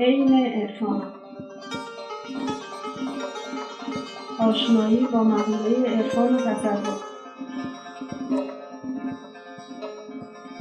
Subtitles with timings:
[0.00, 1.02] عین عرفان.
[4.40, 7.02] آشنایی با مقوله عرفان و تصوف.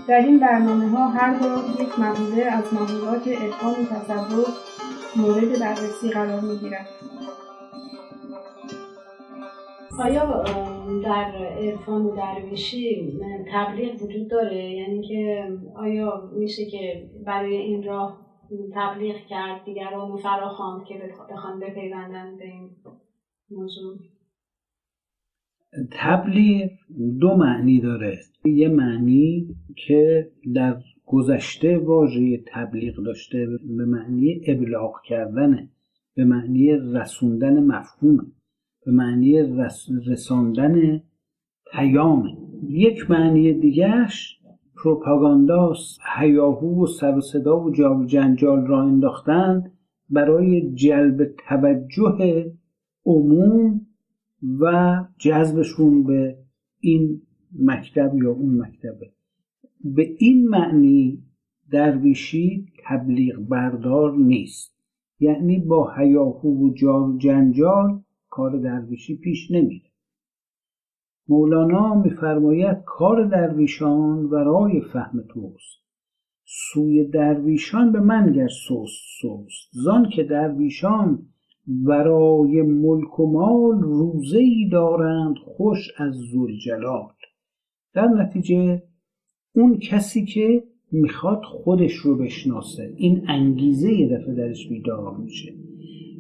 [0.08, 4.48] در این برنامه ها هر بار یک مقوله از مقولات عرفان و تصوف
[5.16, 6.88] مورد بررسی قرار می گیرد.
[10.00, 10.44] آیا
[11.04, 13.20] در عرفان و درویشی
[13.54, 18.26] تبلیغ وجود داره؟ یعنی که آیا میشه که برای این راه
[18.74, 19.66] تبلیغ کرد.
[19.66, 22.70] دیگران رو فراخواند که بخوان بپیوندن به این
[23.50, 23.98] موضوع.
[25.92, 26.70] تبلیغ
[27.20, 28.18] دو معنی داره.
[28.46, 35.70] یه معنی که در گذشته واژه تبلیغ داشته به معنی ابلاغ کردنه
[36.16, 38.24] به معنی رسوندن مفهومه
[38.86, 39.42] به معنی
[40.08, 41.02] رساندن
[41.72, 42.38] پیامه
[42.70, 44.40] یک معنی دیگهش
[44.86, 49.72] پروپاگانداست هیاهو و سر و صدا و جال جنجال را انداختن
[50.10, 52.46] برای جلب توجه
[53.06, 53.82] عموم
[54.60, 56.38] و جذبشون به
[56.80, 57.22] این
[57.60, 59.12] مکتب یا اون مکتبه
[59.84, 61.24] به این معنی
[61.72, 64.76] درویشی تبلیغ بردار نیست.
[65.20, 69.85] یعنی با هیاهو و جال جنجال کار درویشی پیش نمیره.
[71.28, 75.86] مولانا میفرماید کار درویشان ورای فهم توست.
[76.46, 81.20] سوی درویشان به من گر سوست سوست زان که درویشان
[81.68, 87.14] برای ملک و مال روزه ای دارند خوش از زلجلال
[87.94, 88.84] در نتیجه
[89.56, 95.54] اون کسی که می‌خواد خودش رو بشناسه این انگیزه یه دفعه درش بیدار میشه.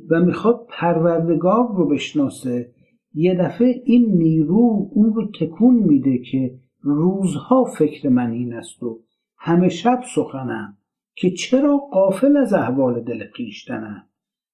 [0.09, 2.74] و می‌خواد پروردگار رو بشناسه
[3.17, 8.99] یه دفعه این نیرو اون رو تکون میده که روزها فکر من این است و
[9.37, 10.77] همه شب سخنم
[11.15, 14.03] که چرا قافل از احوال دل خیشتنم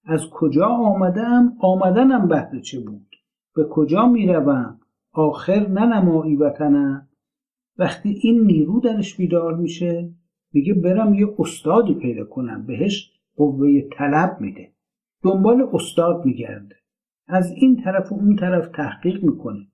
[0.05, 3.15] از کجا آمدم؟ آمدنم بهر چه بود؟
[3.55, 4.79] به کجا می‌روم؟
[5.13, 7.07] آخر ننمایی وطنم.
[7.77, 10.13] وقتی این نیرو درش بیدار میشه
[10.53, 14.71] میگه برم یه استادی پیدا کنم بهش قوه طلب میده.
[15.23, 16.80] دنبال استاد میگرده.
[17.31, 19.67] از این طرف و اون طرف تحقیق می‌کنه.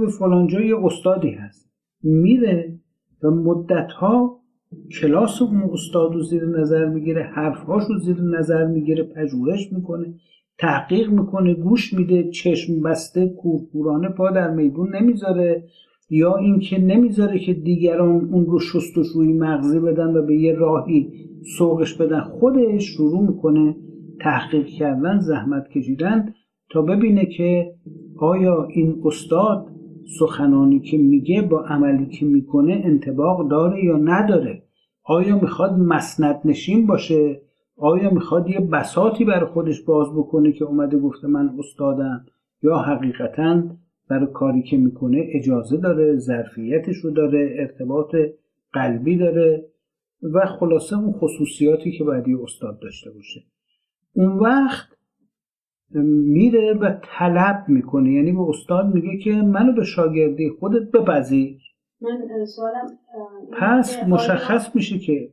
[0.00, 1.70] به فلانجا یه استادی هست.
[2.02, 2.78] میره
[3.22, 4.40] و مدتها
[5.00, 10.14] کلاس اون استاد رو زیر نظر می‌گیره حرفهاش رو زیر نظر می‌گیره پژوهش می‌کنه
[10.58, 15.64] تحقیق می‌کنه گوش میده چشم بسته کورکورانه پا در میدون نمی‌ذاره
[16.10, 21.12] یا اینکه نمی‌ذاره که دیگران اون رو شستشوی مغزی بدن و به یه راهی
[21.58, 22.20] سوقش بدن.
[22.20, 23.76] خودش شروع می‌کنه
[24.20, 26.34] تحقیق کردن زحمت کشیدن.
[26.70, 27.74] تا ببینه که
[28.18, 29.66] آیا این استاد
[30.18, 34.62] سخنانی که میگه با عملی که می‌کنه انتباق داره یا نداره؟
[35.04, 37.40] آیا می‌خواد مسند نشین باشه؟
[37.76, 42.26] آیا می‌خواد یه بساتی بر خودش باز بکنه که اومده گفته من استادم؟
[42.62, 43.62] یا حقیقتا
[44.10, 48.16] برای کاری که می‌کنه اجازه داره ظرفیتش رو داره ارتباط
[48.72, 49.66] قلبی داره
[50.22, 53.40] و خلاصه اون خصوصیاتی که باید یه استاد داشته باشه.
[54.14, 54.95] اون وقت
[55.94, 58.12] میره و طلب می‌کنه.
[58.12, 61.58] یعنی به استاد میگه که منو به شاگردی خودت بپذیر.
[62.00, 62.98] من سوالم
[63.52, 65.32] پس مشخص میشه که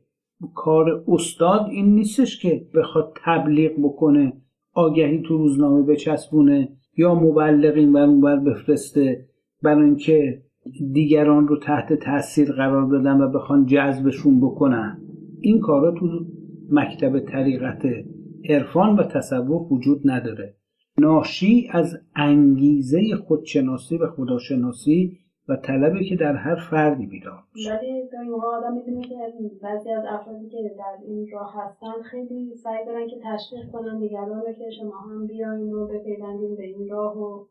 [0.54, 4.32] کار استاد این نیستش که بخواد تبلیغ بکنه
[4.72, 9.24] آگهی تو روزنامه بچسبونه یا مبلغین بر اون بر بفرسته
[9.62, 10.42] برای اینکه
[10.92, 14.98] دیگران رو تحت تاثیر قرار بدن و بخوان جذبشون بکنن.
[15.40, 16.06] این کارا تو
[16.70, 17.82] مکتب طریقت
[18.48, 20.54] عرفان و تصوف وجود نداره.
[20.98, 25.18] ناشی از انگیزه خودشناسی و خداشناسی
[25.48, 27.70] و طلبه که در هر فردی بیدار میشه.
[27.70, 28.08] ولی
[28.42, 29.14] آدم می‌دونه که
[29.62, 34.42] بعضی از افرادی که در این راه هستن خیلی سعی دارن که تشویق کنن دیگران
[34.46, 37.46] رو که شما هم بیاین و بپیوندین به این راه و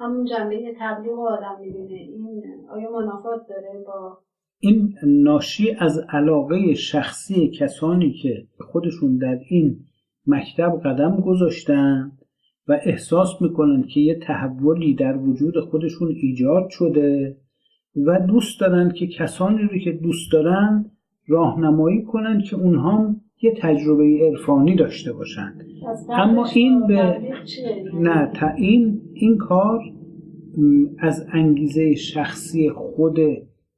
[0.00, 1.94] همون جنبه تبلیغ آدم می‌بینه.
[1.94, 4.18] این آیا منافات داره با
[4.60, 9.76] این ناشی از علاقه شخصی کسانی که خودشون در این
[10.28, 12.12] مکتب قدم گذاشتن
[12.68, 17.36] و احساس می‌کنن که یه تحولی در وجود خودشون ایجاد شده
[18.06, 20.90] و دوست دارن که کسانی رو که دوست دارن
[21.26, 25.52] راهنمایی کنن که اونها یه تجربه عرفانی داشته باشن.
[26.10, 27.18] اما این به
[27.94, 29.80] نه تا این این کار
[30.98, 33.18] از انگیزه شخصی خود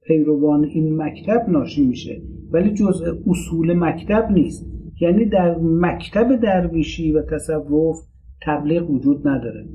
[0.07, 2.23] پیروان این مکتب ناشی میشه.
[2.53, 4.80] ولی جزء اصول مکتب نیست.
[5.01, 7.97] یعنی در مکتب درویشی و تصوف
[8.43, 9.67] تبلیغ وجود نداره.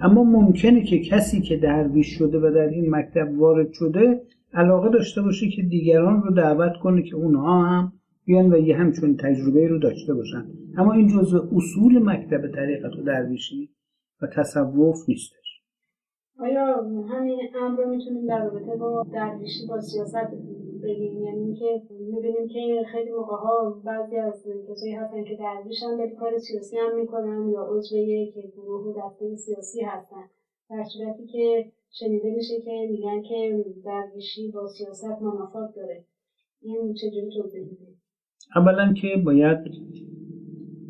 [0.00, 4.20] اما ممکنه که کسی که درویش شده و در این مکتب وارد شده
[4.54, 7.92] علاقه داشته باشه که دیگران رو دعوت کنه که اونها هم
[8.24, 10.44] بیان و یه همچون تجربه رو داشته باشن.
[10.76, 13.70] اما این جزء اصول مکتب طریقت و درویشی
[14.22, 15.43] و تصوف نیستش
[16.38, 20.30] آیا همین امر رو می‌تونیم در رابطه با درویشی با سیاست
[20.82, 26.14] بگیم؟ یعنی که می‌بینیم که خیلی موقع ها بعضی از کسایی هستن که درویشن ولی
[26.14, 30.24] کار سیاسی هم می‌کنن یا عضو یک گروه و دسته سیاسی هستن.
[30.70, 36.04] در صورتی که شنیده میشه که میگن که درویشی با سیاست منافات داره.
[36.62, 37.68] این چجوری توضیح
[38.56, 39.58] اولا که باید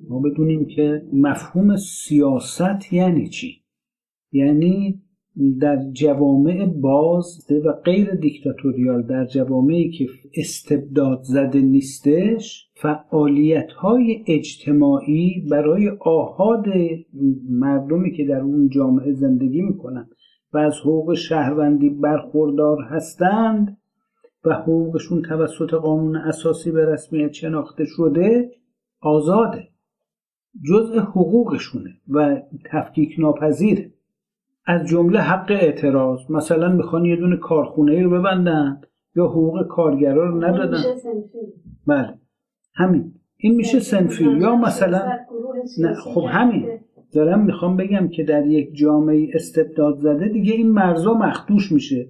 [0.09, 3.65] ما بدونیم که مفهوم سیاست یعنی چی؟
[4.33, 5.03] یعنی
[5.61, 15.47] در جوامع باز و غیر دیکتاتوریال در جوامعی که استبداد زده نیستش فعالیت های اجتماعی
[15.51, 16.65] برای آهاد
[17.51, 20.09] مردمی که در اون جامعه زندگی می‌کنن
[20.53, 23.77] و از حقوق شهروندی برخوردار هستند
[24.45, 28.51] و حقوقشون توسط قانون اساسی به رسمیت شناخته شده
[29.01, 29.69] آزاده.
[30.69, 33.94] جزء حقوقشونه و تفکیک ناپذیره
[34.67, 36.31] از جمله حق اعتراض.
[36.31, 38.81] مثلا می‌خوان یه دونه کارخونه رو ببندن
[39.17, 40.83] یا حقوق کارگرا رو ندادن.
[41.87, 42.15] بله.
[42.75, 43.13] همین.
[43.37, 44.25] این میشه سنفی.
[44.25, 45.03] یا مثلا
[45.79, 46.67] نه خب همین.
[47.13, 52.09] دارم می‌خوام بگم که در یک جامعه استبداد زده دیگه این مرزا مخدوش میشه.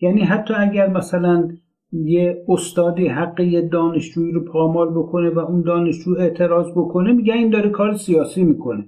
[0.00, 1.48] یعنی حتی اگر مثلا
[1.92, 7.50] یه استادی حق یه دانشجویی رو پامال بکنه و اون دانشجو اعتراض بکنه میگه این
[7.50, 8.84] داره کار سیاسی می‌کنه.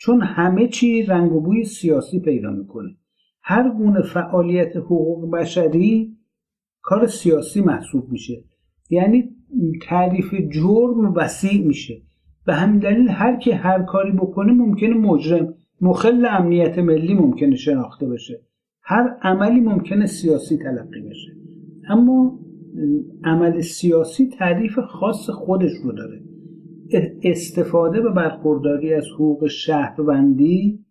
[0.00, 2.96] چون همه چی رنگ و بوی سیاسی پیدا می‌کنه.
[3.42, 6.16] هر گونه فعالیت حقوق بشری
[6.82, 8.44] کار سیاسی محسوب میشه.
[8.90, 9.24] یعنی
[9.82, 12.02] تعریف جرم وسیع میشه.
[12.46, 18.08] به همین دلیل هر کی هر کاری بکنه ممکنه مجرم مخل امنیت ملی ممکنه شناخته
[18.08, 18.40] بشه.
[18.82, 21.32] هر عملی ممکنه سیاسی تلقی بشه.
[21.90, 22.40] اما
[23.24, 26.29] عمل سیاسی تعریف خاص خودش رو داره.
[27.22, 30.84] استفاده و برخورداری از حقوق شهروندی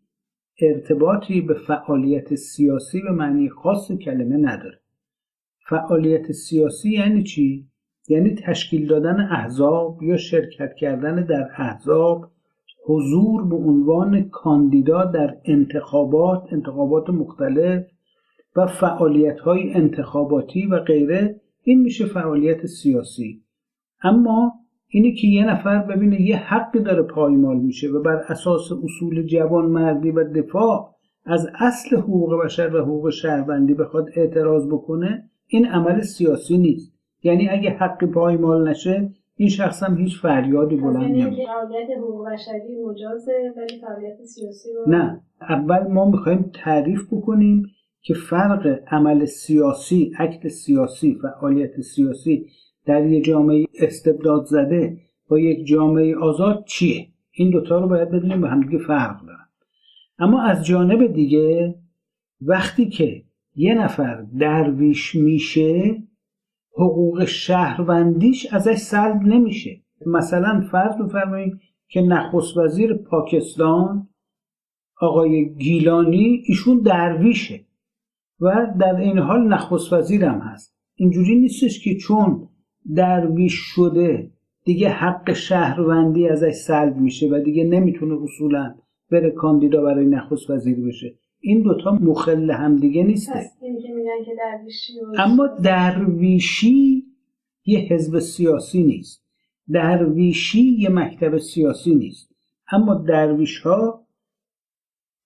[0.62, 4.80] ارتباطی به فعالیت سیاسی به معنی خاص کلمه نداره.
[5.69, 7.68] فعالیت سیاسی یعنی چی؟
[8.07, 12.31] یعنی تشکیل دادن احزاب یا شرکت کردن در احزاب
[12.86, 17.86] حضور به عنوان کاندیدا در انتخابات انتخابات مختلف
[18.56, 21.42] و فعالیت های انتخاباتی و غیره.
[21.63, 23.44] این میشه فعالیت سیاسی.
[24.02, 24.54] اما
[24.92, 29.66] اینه که یه نفر ببینه یه حقی داره پایمال میشه و بر اساس اصول جوان
[29.66, 30.96] مردی و دفاع
[31.26, 36.94] از اصل حقوق بشر و حقوق شهروندی بخواد اعتراض بکنه این عمل سیاسی نیست.
[37.24, 42.84] یعنی اگه حقی پایمال نشه این شخص هم هیچ فریادی بلند نمیشه فعالیت حقوق بشری
[42.86, 45.22] مجازه ولی فعالیت سیاسی رو نه.
[45.42, 47.66] اول ما می‌خوایم تعریف بکنیم
[48.02, 52.46] که فرق عمل سیاسی اکت سیاسی فعالیت سیاسی
[52.90, 54.98] در یک جامعه استبداد زده
[55.28, 59.50] با یک جامعه آزاد چیه؟ این دوتا رو باید بدونیم به همدیگه فرق دارن.
[60.20, 61.76] اما از جانب دیگه
[62.42, 63.24] وقتی که
[63.56, 66.04] یه نفر درویش میشه
[66.74, 69.82] حقوق شهروندیش ازش سلب نمیشه.
[70.06, 74.08] مثلا فرض بفرمایید که نخست وزیر پاکستان
[75.02, 77.66] آقای گیلانی ایشون درویشه
[78.40, 80.76] و در این حال نخست وزیرم هست.
[80.96, 82.50] اینجوری نیستش که چون
[82.95, 84.31] درویش شده.
[84.66, 88.76] دیگه حق شهروندی ازش سلب میشه و دیگه نمی‌تونه اصولا
[89.12, 91.16] بره کاندیدا برای نخست وزیر بشه.
[91.40, 93.45] این دوتا مخل هم دیگه نیسته.
[95.18, 97.04] اما درویشی
[97.66, 99.24] یه حزب سیاسی نیست.
[99.71, 102.31] درویشی یه مکتب سیاسی نیست.
[102.71, 104.06] اما درویش ها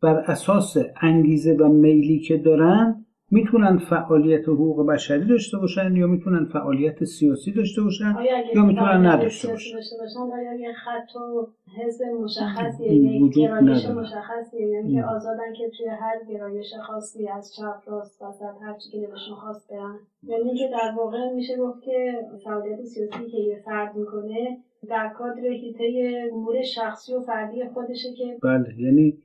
[0.02, 3.03] بر اساس انگیزه و میلی که دارن
[3.34, 8.16] می‌تونن فعالیت حقوق بشری داشته باشن یا می‌تونن فعالیت سیاسی داشته باشن
[8.56, 9.78] یا می‌تونن نداشته باشن؟
[10.18, 11.48] آیا خط و
[11.78, 17.92] حزب مشخصی یک گرایش مشخصی یعنی که آزادن که توی هر گرایش خاصی از چپ
[17.92, 20.00] راست وسط هر چی که دلشون خواست برن.
[20.24, 22.14] یعنی که در واقع میشه گفت که
[22.44, 24.58] فعالیت سیاسی که یه فرد می‌کنه
[24.90, 25.84] در کادر هیته
[26.34, 29.18] امور شخصی و فردی خودشه که بله یعنی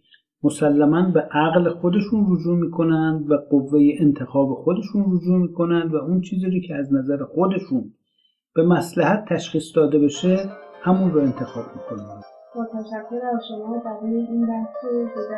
[0.42, 6.60] مسلما به عقل خودشون رجوع می‌کنند و قوه انتخاب خودشون رجوع می‌کنند و اون چیزی
[6.60, 7.94] که از نظر خودشون
[8.54, 10.36] به مسلحت تشخیص داده بشه
[10.82, 15.28] همون رو انتخاب می‌کنند با تشکر از شما برای این بحث و